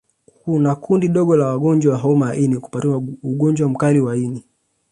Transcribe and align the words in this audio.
Kuna 0.43 0.75
kundi 0.75 1.07
dogo 1.07 1.35
la 1.35 1.45
wagonjwa 1.45 1.93
wa 1.93 1.99
homa 1.99 2.29
ya 2.29 2.35
ini 2.35 2.55
hupata 2.55 2.87
ugonjwa 3.23 3.69
mkali 3.69 3.99
wa 3.99 4.17
ini 4.17 4.43